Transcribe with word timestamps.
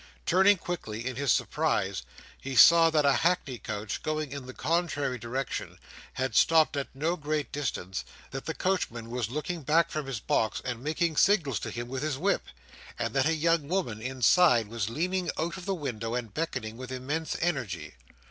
Turning 0.25 0.57
quickly 0.57 1.05
in 1.05 1.15
his 1.15 1.31
surprise, 1.31 2.01
he 2.39 2.55
saw 2.55 2.89
that 2.89 3.05
a 3.05 3.17
hackney 3.17 3.59
coach, 3.59 4.01
going 4.01 4.31
in 4.31 4.47
the 4.47 4.51
contrary 4.51 5.19
direction, 5.19 5.77
had 6.13 6.33
stopped 6.35 6.75
at 6.75 6.87
no 6.95 7.15
great 7.15 7.51
distance; 7.51 8.03
that 8.31 8.45
the 8.45 8.53
coachman 8.55 9.11
was 9.11 9.29
looking 9.29 9.61
back 9.61 9.91
from 9.91 10.07
his 10.07 10.19
box 10.19 10.59
and 10.65 10.81
making 10.83 11.15
signals 11.15 11.59
to 11.59 11.69
him 11.69 11.87
with 11.87 12.01
his 12.01 12.17
whip; 12.17 12.47
and 12.97 13.13
that 13.13 13.27
a 13.27 13.35
young 13.35 13.67
woman 13.67 14.01
inside 14.01 14.69
was 14.69 14.89
leaning 14.89 15.29
out 15.37 15.55
of 15.55 15.65
the 15.67 15.75
window, 15.75 16.15
and 16.15 16.33
beckoning 16.33 16.77
with 16.77 16.91
immense 16.91 17.37
energy. 17.39 17.93